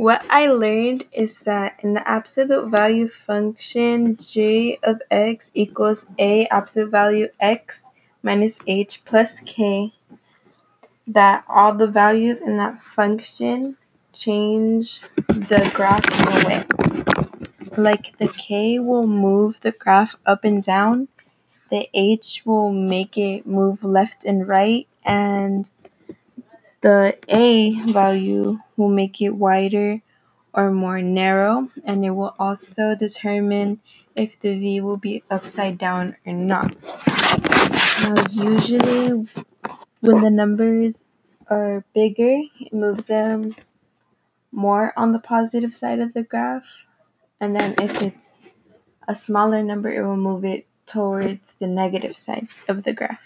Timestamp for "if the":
34.16-34.58